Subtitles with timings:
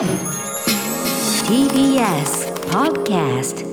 [0.00, 0.08] TBS
[2.70, 3.66] Podcast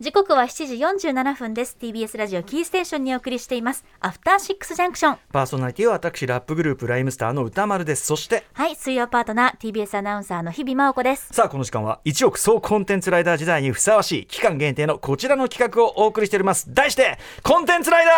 [0.00, 0.74] 時刻は7時
[1.08, 1.76] 47分です。
[1.80, 3.84] TBS ラジオキーステーションにお送りしています。
[4.00, 5.18] アフターシックスジャンクション。
[5.32, 8.04] パーソナリティは私ラップグループライムスターの歌丸です。
[8.04, 11.28] そしてはい水曜パートナー TBS アナウンサーの日々真央子です。
[11.32, 16.74] さあこの時間は1億総コンテンツライダー時代にふさわしい期間限定のこちらの企画をお送りしております。
[16.74, 18.14] 題してコンテンツライダー。
[18.14, 18.16] ア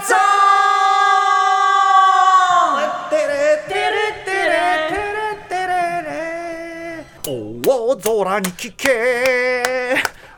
[0.00, 0.16] マゾ
[0.70, 0.73] ン
[7.96, 9.96] 空に聞け。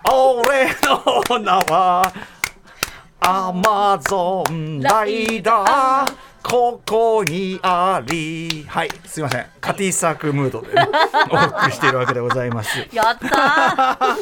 [0.09, 2.13] 俺の名は
[3.21, 6.26] アマゾンライダー。
[6.49, 8.65] ここにあり。
[8.69, 9.47] はいすいません。
[9.61, 10.87] カティサークムードで、ね、
[11.29, 12.87] お送りしているわけでございます。
[12.93, 14.17] やったー。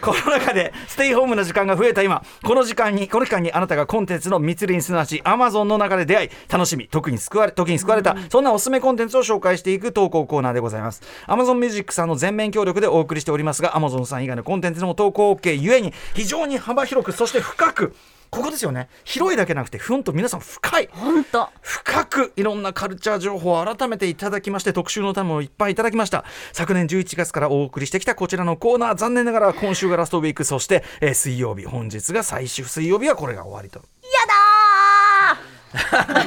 [0.00, 11.02] コロナ禍でステイホームの時間が増えた今この時間にこの期間にあなたがコンテンツの密林すなわちアマゾンの中で出会い楽しみ特に救われ時に救われた、そんなおすすめコンテンツを紹介していく投稿コーナーでございます。
[11.26, 17.94] アマゾンミュージックさんの全面協力でお送りしておりますがアマゾンさん以外のコンテンツでも投稿 OK ゆえに非常に幅広くそして深く
[18.30, 18.88] ここですよね。
[19.04, 20.88] 広いだけなくてふんと皆さん深い。
[20.92, 26.24] 本当深くいろんなカルチャー情報を改めていただきまして特集のためもいっぱいいただきました。
[26.52, 30.44] 昨年11月からお送りしてきたこちらのコーナー残念ながら今週がラストウィーク。
[30.44, 33.78] そして、えー水曜日本日が最終水曜日はこれが終わりと。
[33.78, 33.84] や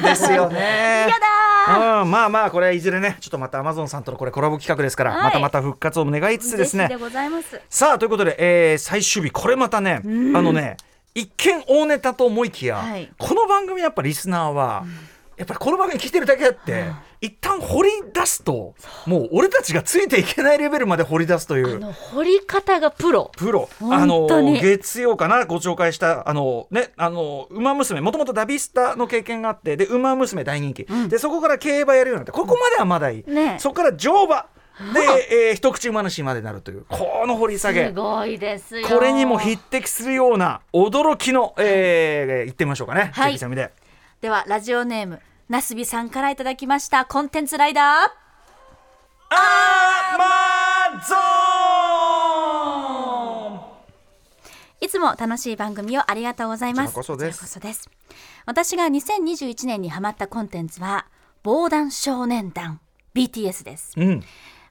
[0.08, 1.06] ですよね。
[1.06, 5.22] ー やだうん、まあまあこれいずれねちょっとまたアマゾンさんとのこれコラボ企画ですから、はい。
[5.24, 6.88] またまた復活を願いつつーですね。
[6.88, 7.60] でございます。
[7.68, 10.76] さあということで、えー最終日これまたね、あのね
[11.14, 13.10] 一見大ネタと思いきや、はい。
[13.18, 14.84] この番組やっぱリスナーは、
[15.36, 16.84] やっぱりこの番組聞いてるだけあって、
[17.20, 18.74] 一旦掘り出すと
[19.06, 21.76] もう俺たちがついていけないレベルまで掘り出すという。
[21.76, 23.32] あの掘り方がプロ。
[23.36, 23.68] プロ。
[23.80, 24.26] 本あの
[24.60, 33.56] 月曜かなご紹介したあのねあの馬娘もともとダビスタの経験があってで馬娘大人気、でそこから競馬やるようになってここまではまだいい、ね。
[33.58, 34.46] そこから乗馬
[34.94, 37.88] で、えー一口馬主までなるというこの掘り下げ。
[37.88, 38.88] すごいですよ。
[38.88, 43.10] これにも匹敵するような驚きの、えー、言ってみましょうかね。
[43.12, 43.38] はい。
[43.38, 43.72] で。
[44.20, 47.04] ではラジオネームなすびさんからいただきました。
[47.04, 47.84] コンテンツライダー。
[49.32, 51.20] アマゾン。
[54.80, 56.94] いつも楽しい番組をありがとうございます。
[56.94, 57.90] こそです。
[58.46, 61.06] 私が2021年にハマったコンテンツは
[61.42, 62.80] 防弾少年団
[63.14, 63.92] BTS です。
[63.96, 64.22] うん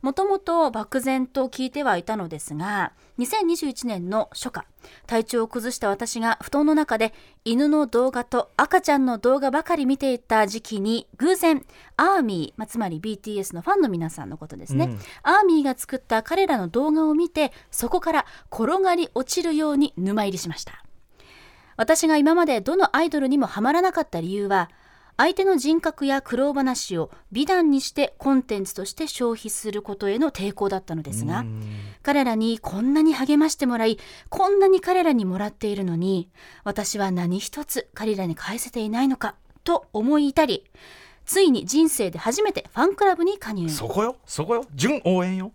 [0.02, 4.66] もともと漠然と聞いてはいたのですが2021年の初夏
[5.08, 11.66] 体調を崩した私が布団の中で犬の動画と赤ちゃんの動画ばかり見ていた時期に偶然
[11.98, 15.00] アーミー、まあ、つまり BTS のファンの皆さんのことですね、うん。
[15.24, 20.84] アーミーが作った彼らの動画を見てそこから転がり落ちるように沼入りしました。
[21.76, 24.70] 私が今までどのアイドルにもハマらなかった理由は
[25.20, 31.44] 相手の人格や苦労話を美談にしてコンテンツとして消費することへの抵抗だったのですが
[32.04, 34.00] 彼らにこんなに励ましてもらい
[34.30, 36.30] こんなに彼らにもらっているのに
[36.64, 39.36] 私は何一つ彼らに返せていないのか
[39.66, 40.64] と思い至り
[41.30, 43.70] ついに人生で初めてファンクラブに加入。
[43.70, 44.16] そこよ。
[44.26, 44.66] そこよ。
[44.74, 45.52] 純応援よ、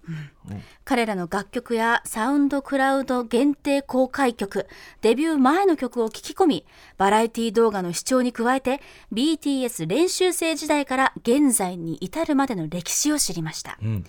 [0.85, 4.69] 彼らの楽曲やサウンドクラウド限定公開曲、
[5.01, 6.65] デビュー前の曲を聴き込み、
[6.97, 8.81] バラエティ動画の視聴に加えて、
[9.13, 13.77] BTS 練習生時代から現在に至るまでの歴史を知りました。
[13.83, 14.05] うん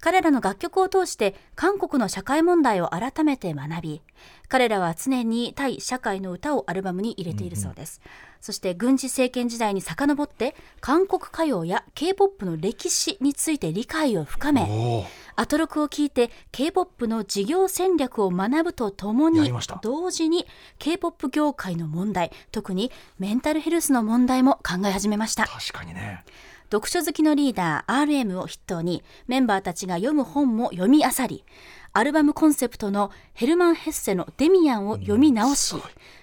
[0.00, 4.02] 彼らの楽曲を通して韓国の社会問題を改めて学び
[4.48, 8.00] 彼らは常に対社会の歌をアルバムに入れているそうです、
[8.40, 20.46] そして軍事政権時代に遡って韓国歌謡や K-POP の歴史について理解を深めアトロクを聞いて K-POP の事業戦略を学ぶとともに同時に
[20.78, 25.46] K-POP 業界の問題特にメンタルヘルスの問題も考え始めました。
[25.46, 26.24] 確かにね
[26.70, 31.44] 読書好きのリーダー RM を筆頭にメンバーたちが読む本も読み漁り
[31.92, 35.74] アルバムコンセプトのヘルマン・ヘッセの「デミアン」を読み直し、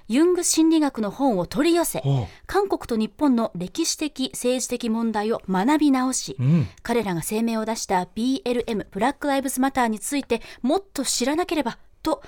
[0.07, 2.03] ユング心理学の本を取り寄せ
[2.45, 6.67] 韓国と日本の歴史的政治的問題を学び直し、うん。
[6.84, 12.22] 彼らが声明を出した BLM ブラック・ライブズ・マターについてもっと知らなければと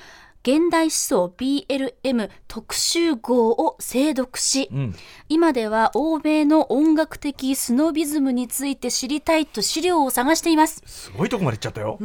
[0.44, 4.96] 現代思想 BLM 特集号を精読し、うん。
[5.30, 10.82] 今では欧米の音楽的スノビズムについて知りたいと資料を探しています。
[10.86, 12.00] すごいとこまで行っちゃったよ、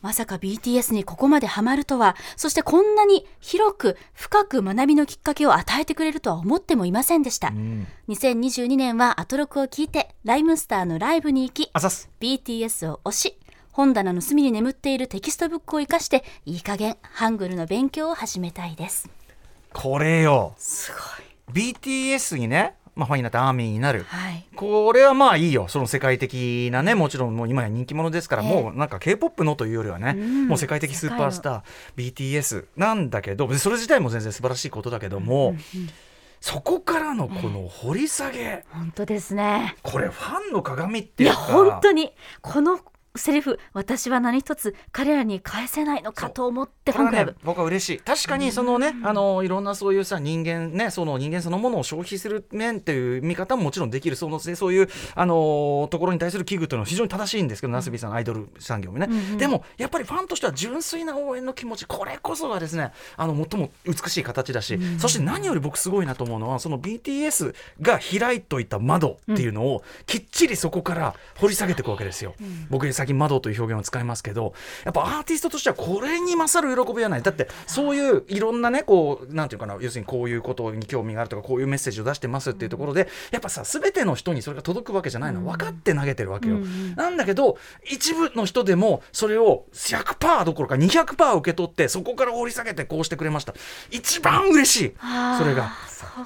[0.00, 7.48] まさか BTS にここまでハマるとは、そしてこんなに広く深く学びのきっかけを与えてくれるとは思ってもいませんでした。
[7.48, 7.86] うん。
[8.08, 12.10] 2022年はアトロクを聞いて、ライムスターのライブに行き、あざっす。
[12.20, 13.38] BTS を推し、
[13.74, 19.10] 本棚の隅に眠っているテキストブックを生かして、いい加減ハングルの勉強を始めたいです。
[19.72, 20.54] これよ。
[20.58, 20.92] す
[21.48, 21.72] ごい。
[21.74, 24.46] BTS にねまあ、ファンになってアーミーになる、はい。
[24.54, 25.66] これはまあいいよ。
[25.66, 28.48] その世界的なねもちろんもう今や人気者ですから、ええ。
[28.48, 30.46] もうなんか k p o p のというよりはね、うん。
[30.46, 35.56] もう世界的スーパースター BTS なんだけどそれ自体も全然素晴らしいことだけども、
[36.40, 39.74] そこからのこの掘り下げ、本当ですね。
[39.82, 42.12] これファンの鏡っていやいうか本当に。
[42.40, 42.78] この
[43.16, 47.98] セリフ私は何一つ彼らに返せないのかと思ってファンクラブ、ね、僕は嬉しい。
[47.98, 54.16] 確かにそのね、あのいろんなそういうさ人間ねその人間そのものを消費する面っていう見方ももちろんできる。
[54.16, 59.08] そのそういうあのところに対する危惧というのは非常に正しいんですけど、ナスビさんアイドル産業もね、
[59.38, 72.34] でもやっぱりファンとしては純粋な応援の気持ちこれこそがですねあの最も美しい形だし、そして何より僕すごいなと思うのはその BTS が開いといた窓っていうのをきっちりそこから掘り下げていくわけですよ。
[72.70, 74.54] 僕最近窓という表現を使いますけど
[74.84, 77.22] やっぱアーティストとしてはこれに勝る喜びはない。
[77.22, 85.42] だってそういういろんなねこうなんていうかな要するにこういうことに興味があるとかこういうメッセージを出してますっていうところでやっぱさ全ての人にそれが届くわけじゃないの。
[85.42, 86.56] 分かって投げてるわけよ。
[86.96, 93.54] なんだけど一部の人でもそれを100%どころか200%受け取ってそこから掘り下げてこうしてくれました。
[93.90, 94.94] 一番嬉しい。
[95.38, 95.72] それが。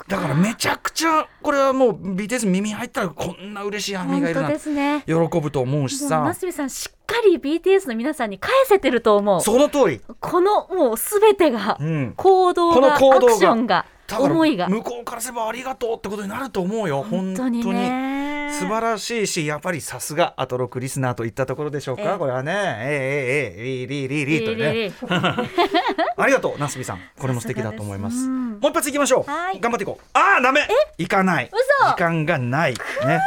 [0.07, 4.49] だからめちゃくちゃこれはもう BTS 耳入ったらこんな嬉しいアーミがいるな
[5.07, 6.21] 喜ぶと思うしさ
[6.69, 9.41] しっかり BTS の皆さんに返せてると思う。
[9.41, 10.00] その通り。
[10.20, 12.15] このもうすべてが、うん。
[12.17, 13.32] 行動が行動が。
[13.32, 13.87] アクションが
[14.19, 14.69] 思いが。
[14.69, 17.03] 向こうからすればありがとうってことになると思うよ。
[17.03, 18.50] 本当にね。
[18.50, 22.19] 素晴らしいしやっぱりさすがアトロクリスナーといったところでしょうか、ええ。
[22.19, 22.53] これはね。
[22.53, 24.93] ええええええリリリリとね。
[26.19, 30.67] ありがとうなすびさんこれも素敵だと思いますうんもう一発いきましょうはい頑張っていこうああダメ
[30.99, 31.50] 行かない
[31.81, 33.21] 嘘時間がないね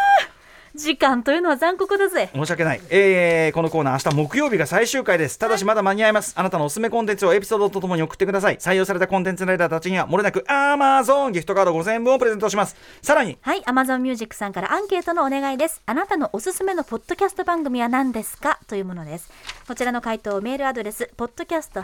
[0.75, 2.29] 時間というのは残酷だぜ。
[2.33, 5.37] 申し訳ない、えーこのコーナー明日木曜日が最終回です。
[5.37, 6.33] ただしまだ間に合います。
[6.37, 8.57] あなたのおすすめコンテンツをエピソードとともに送ってください。
[8.57, 12.75] 採用されたコンテンツライダーたちにはもれなく Amazon ギフトカード5000円分をプレゼントします。
[13.01, 13.37] さらに。
[13.41, 15.81] はい Amazon Music さんからアンケートのお願いです。
[15.85, 18.59] あなたのおすすめのポッドキャスト番組は何ですか？
[18.67, 19.29] というものです。
[19.67, 21.81] こちらの回答をメールアドレス podcast-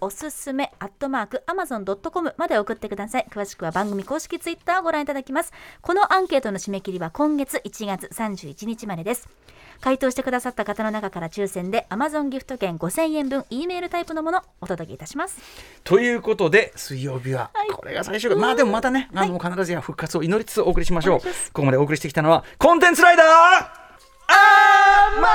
[0.00, 3.26] おすすめ amazon.com まで送ってください。
[3.30, 5.52] 詳しくは番組公式ツイッターをご覧いただきます。
[5.80, 9.28] このアンケートの締め切りは今月1月31日までです。
[9.80, 15.38] 回答してくださった方の中から抽選で Amazon ギフト券5000円分 E メールタイプのものお届けいたします。
[15.84, 21.20] ということで水曜日はこれが最終回、まあでもまたね、あの必ずや復活を祈りつつお送りしましょう。
[21.20, 25.28] ここまでお送りしてきたのはコンテンツライダーアマ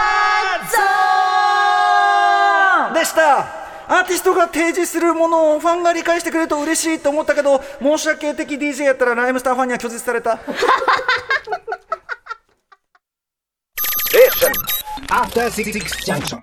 [2.91, 3.63] ゾンでした。
[3.85, 10.39] アーティストが提示するものをファンが理解してくれると嬉しいと思ったけど申し訳的 DJ やったらライムスターファンには拒絶された
[14.43, 14.63] junction.
[15.09, 16.41] After 6 junction.